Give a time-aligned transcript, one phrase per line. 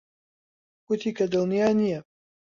[0.85, 1.99] گوتی کە دڵنیا نییە.